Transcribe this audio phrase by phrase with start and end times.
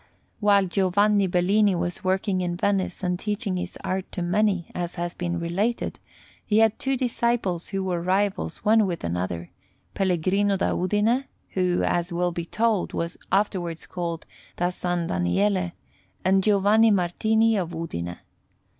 [0.39, 5.13] While Giovanni Bellini was working in Venice and teaching his art to many, as has
[5.13, 5.99] been related,
[6.43, 9.51] he had two disciples who were rivals one with another
[9.93, 14.25] Pellegrino da Udine, who, as will be told, was afterwards called
[14.55, 15.71] Da San Daniele,
[16.25, 18.17] and Giovanni Martini of Udine.